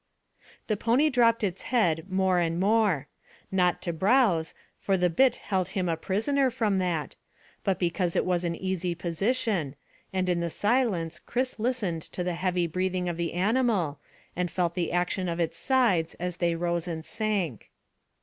The 0.65 0.77
pony 0.77 1.11
dropped 1.11 1.43
its 1.43 1.61
head 1.61 2.09
more 2.09 2.39
and 2.39 2.59
more; 2.59 3.07
not 3.51 3.83
to 3.83 3.93
browse, 3.93 4.55
for 4.75 4.97
the 4.97 5.11
bit 5.11 5.35
held 5.35 5.67
him 5.77 5.87
a 5.87 5.95
prisoner 5.95 6.49
from 6.49 6.79
that, 6.79 7.15
but 7.63 7.77
because 7.77 8.15
it 8.15 8.25
was 8.25 8.43
an 8.43 8.55
easy 8.55 8.95
position, 8.95 9.75
and 10.11 10.27
in 10.27 10.39
the 10.39 10.49
silence 10.49 11.19
Chris 11.19 11.59
listened 11.59 12.01
to 12.01 12.23
the 12.23 12.33
heavy 12.33 12.65
breathing 12.65 13.07
of 13.07 13.17
the 13.17 13.33
animal 13.33 13.99
and 14.35 14.49
felt 14.49 14.73
the 14.73 14.91
action 14.91 15.29
of 15.29 15.39
its 15.39 15.59
sides 15.59 16.15
as 16.15 16.37
they 16.37 16.55
rose 16.55 16.87
and 16.87 17.05
sank. 17.05 17.69